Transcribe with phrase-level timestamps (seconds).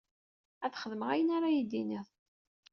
[0.65, 2.07] Ad xedmeɣ ayen ara iyi-d-tiniḍ.